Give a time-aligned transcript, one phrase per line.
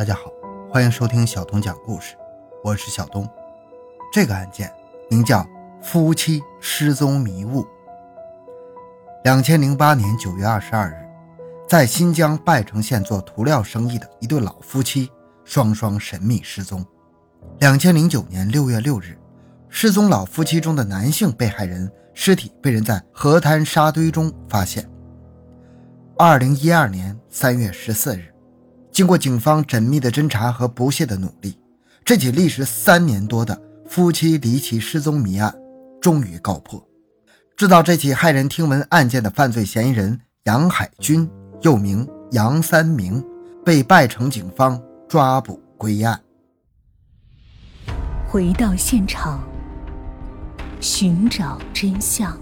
[0.00, 0.32] 大家好，
[0.72, 2.16] 欢迎收听小东讲故事，
[2.64, 3.28] 我是小东。
[4.10, 4.72] 这个案件
[5.10, 5.46] 名叫
[5.82, 7.66] “夫妻失踪迷雾”。
[9.24, 11.06] 两千零八年九月二十二日，
[11.68, 15.12] 在新疆拜城县做涂料生意的一对老夫妻
[15.44, 16.82] 双双神秘失踪。
[17.58, 19.18] 两千零九年六月六日，
[19.68, 24.90] 失踪老夫妻中的男性被害人尸体被人在河滩沙堆中发现。
[26.16, 28.29] 二零一二年三月十四日。
[29.00, 31.56] 经过警方缜密的侦查和不懈的努力，
[32.04, 35.54] 这起历时三年多的夫妻离奇失踪谜案
[36.02, 36.86] 终于告破。
[37.56, 41.26] 制造这起骇人听闻案件的犯罪嫌疑人杨海军，
[41.62, 43.24] 又名杨三明，
[43.64, 46.20] 被拜城警方抓捕归案。
[48.28, 49.42] 回到现场，
[50.78, 52.38] 寻找真相。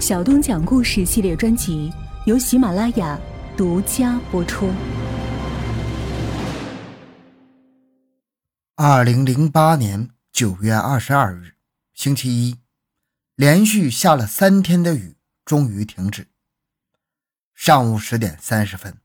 [0.00, 1.92] 小东讲故事系列专辑
[2.24, 3.20] 由喜马拉雅。
[3.56, 4.68] 独家播出。
[8.74, 11.54] 二零零八年九月二十二日，
[11.92, 12.56] 星期一，
[13.36, 16.26] 连续下了三天的雨终于停止。
[17.54, 18.98] 上午十点三十分，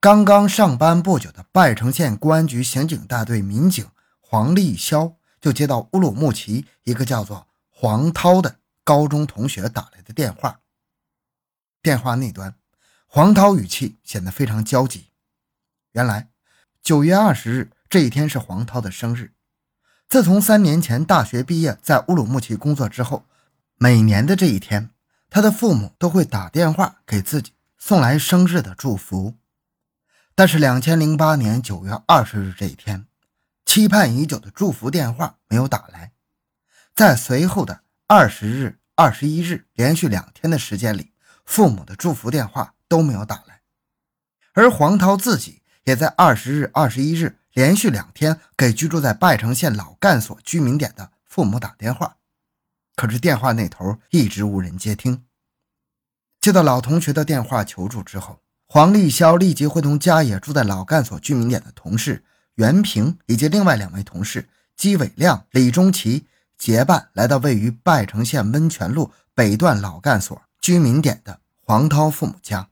[0.00, 3.86] 刚刚上班不久的拜城县公安局刑警大队民警
[4.18, 10.58] 黄立霄就接到乌鲁木齐一个叫做黄涛的高中同学打来的电话。
[11.80, 12.52] 电话那端。
[13.10, 15.06] 黄涛语气显得非常焦急。
[15.92, 16.28] 原来，
[16.82, 19.32] 九月二十日这一天是黄涛的生日。
[20.06, 23.24] 自从三年前大学毕业，在乌鲁木齐工作之后，
[23.76, 24.90] 每年的这一天，
[25.30, 29.36] 他的父母都会打电话给自己送来生日的祝福。
[30.34, 33.06] 但是，两千零八年九月二十日这一天，
[33.64, 36.12] 期盼已久的祝福电话没有打来。
[36.94, 41.14] 在随后的二十日、二十一日连续两天的时间里，
[41.46, 42.74] 父母的祝福电话。
[42.88, 43.60] 都没有打来，
[44.54, 52.16] 而黄涛自己也在二十日、二十一日连续两天给居住在拜城县老干所居民点的父母打电话，
[52.96, 55.24] 可是电话那头一直无人接听。
[56.40, 62.24] 接到老同学的电话求助之后，黄立霄立即会同家也住在老干所居民点的同事
[62.54, 66.26] 袁平以及另外两位同事姬伟亮、李忠奇
[66.56, 72.68] 结伴来到位于拜城县温泉路北段老干所居民点的黄涛父母家。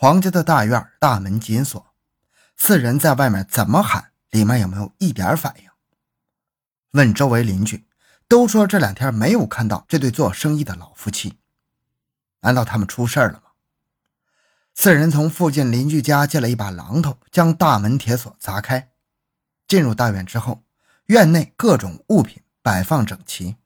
[0.00, 1.92] 黄家的大院大门紧锁，
[2.56, 5.68] 四人在外面怎么喊，里面也没有一点反应。
[6.92, 7.84] 问周围邻居，
[8.28, 11.40] 都说这两天没有看到这对做生意的老夫妻。
[12.42, 13.42] 难道他们出事了吗？
[14.72, 18.92] 四人从附近邻居家借了一把榔头，将大门铁锁砸开。
[19.66, 20.62] 进入大院之后，
[21.06, 23.56] 院内各种物品摆放整齐，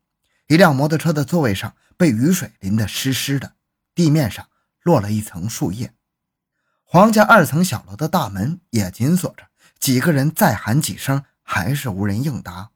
[0.46, 3.52] 一辆摩托车的座位上被雨水淋得湿湿的，
[3.94, 4.48] 地面上
[4.80, 5.92] 落了一层树叶。
[6.92, 9.44] 黄家二层小楼的大门也紧锁着，
[9.80, 12.68] 几个人再喊几声，还是无人应答。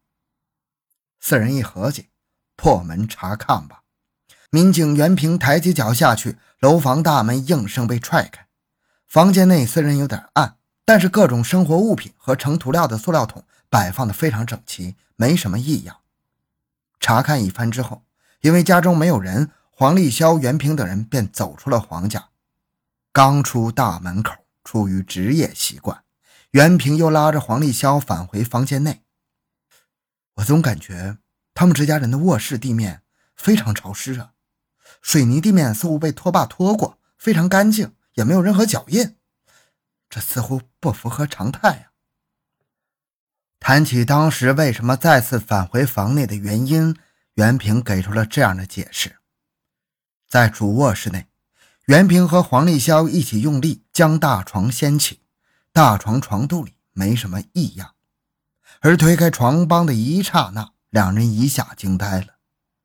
[1.21, 2.09] 四人一合计，
[2.57, 3.83] 破门查看吧。
[4.49, 8.47] 民警袁平抬起脚下去，楼房大门应声被踹开。
[9.07, 10.57] 房间内虽然有点暗，
[10.87, 15.99] 但是各种生活物品和盛涂料的塑料桶摆放的非常整齐，没什么异样。
[16.99, 18.03] 查看一番之后，
[18.41, 22.31] 因为家中没有人，黄立霄、袁平等人便走出了黄家。
[23.17, 26.05] 刚出大门口，出于职业习惯，
[26.51, 29.05] 袁平又拉着黄立霄返回房间内。
[30.35, 31.17] 我总感觉
[31.55, 34.35] 他们这家人的卧室地面非常潮湿啊，
[35.01, 39.17] 水泥地面似乎被拖把拖过，非常干净，也没有任何脚印，
[40.11, 41.97] 这似乎不符合常态啊。
[43.59, 46.95] 谈起当时为什么再次返回房内的原因，
[47.37, 49.17] 袁平给出了这样的解释：
[50.29, 51.29] 在主卧室内。
[51.87, 55.21] 袁平和黄立霄一起用力将大床掀起，
[55.73, 57.95] 大床床肚里没什么异样，
[58.81, 62.39] 而推开床帮的一刹那，两人一下惊呆了。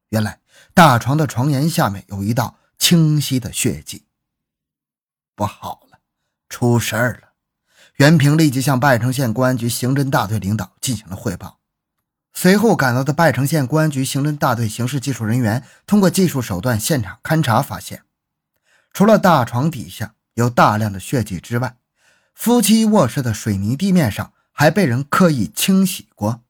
[0.10, 0.40] 原来
[0.76, 4.06] 大床的床沿下面有一道清晰的血迹。
[5.36, 5.98] 不好了，
[6.48, 7.30] 出事儿了！
[7.96, 11.58] 袁平立即向拜城县公安局刑侦大队领导进行了汇报。
[12.34, 18.04] 随后赶到的拜城县公安局刑侦大队刑事技术人员通过技术手段现场勘查发现。
[18.94, 21.78] 除了大床底下有大量的血迹之外，
[22.34, 26.44] 夫妻卧室的水泥地面上还被人刻意清洗过。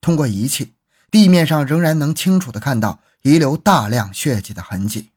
[0.00, 0.74] 通过仪器，
[1.10, 5.10] 地面上仍然能清楚地看到遗留大量血迹的痕迹。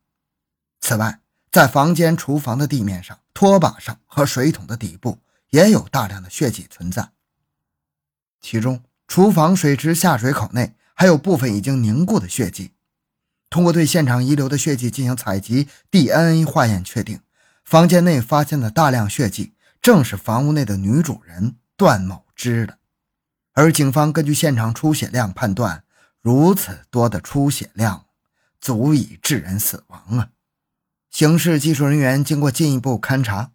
[0.80, 1.20] 此外，
[1.52, 5.20] 在房间厨房的地面上、拖把上和水桶的底部
[5.50, 7.10] 也有大量的血迹存在。
[8.40, 12.72] 其中，厨房水池下水口内还有部分已经凝固的血迹。
[13.50, 17.20] 通过对现场遗留的血迹进行采集 DNA 化验，确定
[17.66, 22.78] 房间内发现的大量血迹正是房屋内的女主人段某芝的。
[23.54, 25.84] 而警方根据现场出血量判断，
[26.22, 28.06] 如此多的出血量
[28.62, 30.30] 足以致人死亡啊！
[31.10, 33.52] 刑事技术人员经过进一步勘查，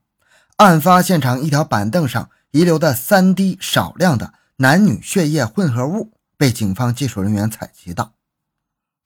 [0.57, 8.14] 案发现场一条板凳上遗留的三滴少量的男女血液混合物被警方技术人员采集到。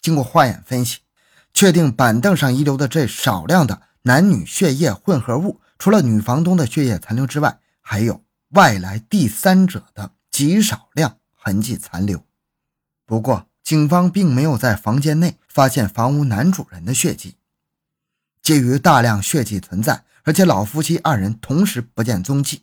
[0.01, 0.99] 经过化验分析，
[1.53, 12.25] 确定板凳上遗留的这少量的男女血液混合物，除了女房东的血液残留之外，还有外来第三者的极少量痕迹残留。
[13.05, 17.37] 不过，警方并没有在房间内发现房屋男主人的血迹。
[18.41, 22.63] 基于大量血迹存在，而且老夫妻二人同时不见踪迹，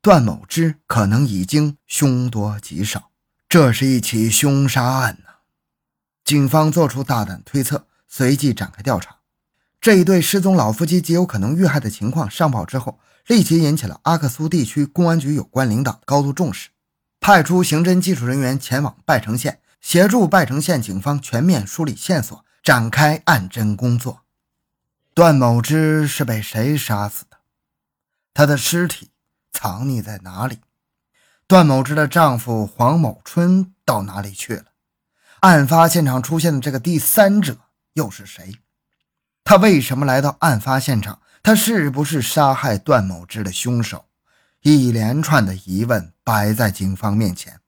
[0.00, 3.10] 段某之可能已经凶多吉少。
[3.48, 5.23] 这是一起凶杀案！
[6.24, 9.16] 警方做出大胆推测，随即展开调查。
[9.78, 16.70] 这一对失踪老夫妻极有可能遇害的情况上报之后，立即引起了阿克苏地区公安局有关领导高度重视，
[17.20, 24.22] 派出刑侦技术人员前往拜城县，协助拜城县警方全面梳理线索，展开案侦工作。
[25.12, 27.36] 段某之是被谁杀死的？
[28.32, 29.10] 他的尸体
[29.52, 30.60] 藏匿在哪里？
[31.46, 34.64] 段某之的丈夫黄某春到哪里去了？
[35.44, 37.58] 案发现场出现的这个第三者
[37.92, 38.60] 又是谁？
[39.44, 41.20] 他为什么来到案发现场？
[41.42, 44.06] 他是不是杀害段某之的凶手？
[44.62, 47.60] 一连串的疑问摆在警方面前。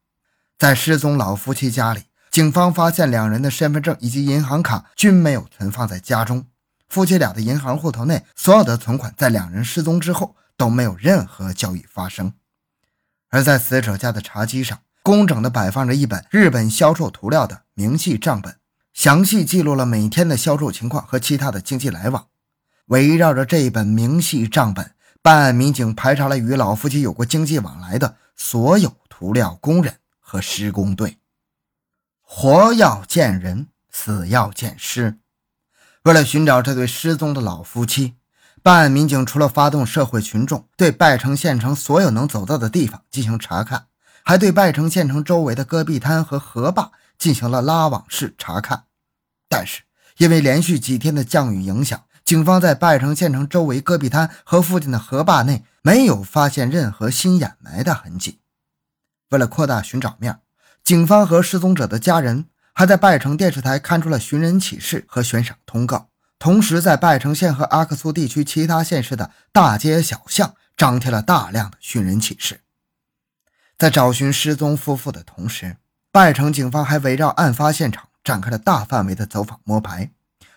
[0.56, 6.46] 在失踪老夫妻家里，警方发现两人的身份证以及银行卡均没有存放在家中。
[6.88, 12.32] 夫妻俩的银行户头内所有的存款，在两人失踪之后都没有任何交易发生。
[13.28, 18.56] 而在死者家的茶几上，工整地摆放着一本日本销售涂料的明细账本，
[18.92, 22.26] 详细记录了每天的销售情况和其他的经济来往。
[22.86, 31.18] 围绕着这一本明细账本，办案民警排查了与老夫妻有过经济往来的所有涂料工人和施工队。
[32.20, 35.18] 活要见人，死要见尸。
[36.02, 38.16] 为了寻找这对失踪的老夫妻，
[38.60, 43.86] 办案民警除了发动社会群众对拜城县城所有能走到的地方进行查看，
[44.26, 48.84] 还对拜城县城周围的戈壁滩和河坝进行了拉网式查看。
[49.48, 49.84] 但是，
[50.18, 58.40] 因为连续几天的降雨影响，警方在拜城县城周围戈壁滩和附近的河坝内没有发现任何新掩埋的痕迹。
[59.30, 60.40] 为了扩大寻找面，
[60.82, 62.46] 警方和失踪者的家人。
[62.78, 72.60] 还在拜城电视台刊出了寻人启事和悬赏通告，同时在拜城县和阿克苏地区其他县市的大街小巷张贴了大量的寻人启事。
[73.78, 75.76] 在找寻失踪夫妇的同时，
[76.10, 80.10] 拜城警方还围绕案发现场展开了大范围的走访摸排，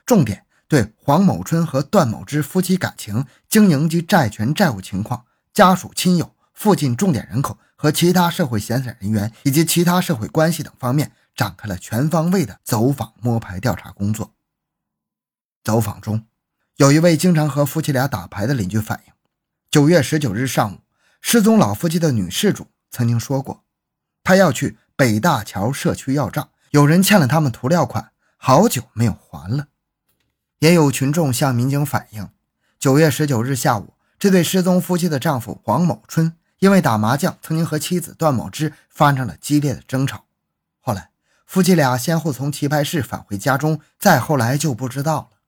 [0.06, 11.12] 重点对黄某春和段某之夫妻感情、经营及债权债务情况、家属亲友、附近重点人口和其他社会闲散人员以及其他社会关系等方面。
[11.36, 14.34] 展开了全方位的走访摸排调查工作。
[15.64, 16.26] 走访中，
[16.76, 19.14] 有一位经常和夫妻俩打牌的邻居反映，
[19.72, 20.80] 九月十九日上午，
[21.22, 23.64] 失踪老夫妻的女事主曾经说过，
[24.24, 29.68] 他要去北大桥社区要账，有人欠了他们涂料款，好久没有还了。
[30.60, 32.30] 也有群众向民警反映，
[32.80, 40.26] 九月十九日下午，这对失踪夫妻的丈夫黄某春因为打麻将，曾经和妻子段某芝发生了激烈的争吵，
[40.80, 41.10] 后来。
[41.46, 45.40] 夫妻俩先后从棋牌室返回家中，再后来就不知道了。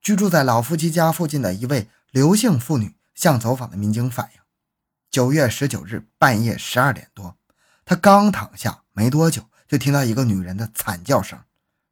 [0.00, 4.40] 居住在老夫妻家附近的一位刘姓妇女向走访的民警反映，
[5.10, 7.36] 九月十九日半夜十二点多，
[7.84, 11.40] 他刚躺下没多久，就听到一个女人的惨叫声，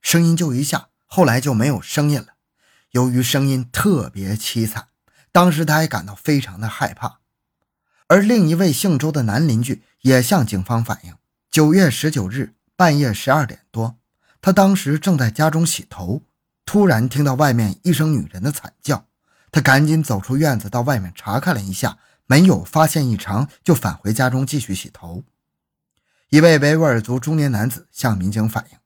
[0.02, 2.34] 声音就一下，后来就没有声音了。
[2.90, 4.88] 由于声音特别凄惨，
[5.32, 7.20] 当时他还感到非常的害怕。
[8.08, 11.14] 而另一位姓周的男邻居也向警方反映，
[11.50, 12.54] 九月十九日。
[12.78, 13.96] 半夜十二点多，
[14.42, 16.20] 他当时正在家中洗头，
[16.66, 19.06] 突然听到外面一声女人的惨叫，
[19.50, 21.96] 他赶紧走出院子，到外面查看了一下，
[22.26, 25.24] 没有发现异常，就返回家中继续洗头。
[26.28, 28.78] 一位维吾尔族中年男子向民警反映，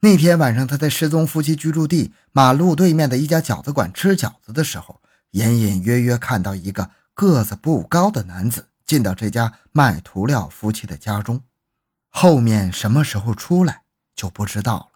[0.00, 11.42] 那天晚上他在失踪夫妻居住地马路对面的一家饺子馆吃饺子的时候，隐隐约约看到一个个子不高的男子进到这家卖涂料夫妻的家中。
[12.08, 13.82] 后面什么时候出来
[14.16, 14.86] 就不知道了。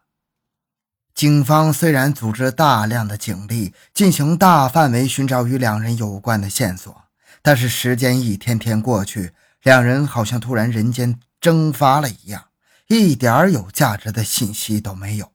[1.14, 7.04] 警方虽然组织大量的警力进行大范围寻找与两人有关的线索，
[7.46, 12.46] 但是时间一天天过去两人好像突然人间蒸发了一样
[12.88, 15.30] 一点儿有价值的信息都没有。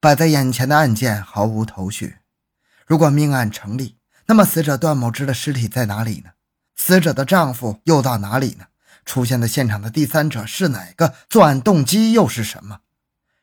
[0.00, 2.16] 摆在眼前的案件毫无头绪。
[2.84, 3.96] 如果命案成立
[4.26, 6.30] 那么死者段某芝的尸体在哪里呢？
[6.74, 8.64] 死者的丈夫又到哪里呢？
[9.04, 11.14] 出现在现场的第三者是哪个？
[11.28, 12.80] 作案动机又是什么？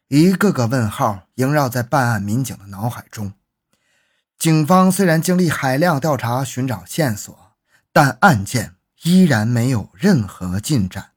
[0.10, 3.32] 一个个问号萦绕在办案民警的脑海中。
[4.38, 7.47] 警方虽然经历海量调查寻找线索
[7.92, 11.17] 但案件依然没有任何进展。